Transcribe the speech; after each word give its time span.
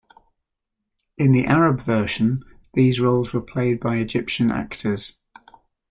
In 1.19 1.31
the 1.31 1.45
Arab 1.45 1.79
version 1.79 2.41
these 2.73 2.99
roles 2.99 3.33
were 3.33 3.39
played 3.41 3.79
by 3.79 3.97
Egyptian 3.97 4.49
actors. 4.49 5.19